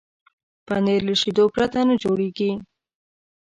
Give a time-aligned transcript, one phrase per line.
[0.67, 2.51] پنېر له شیدو پرته نه جوړېږي.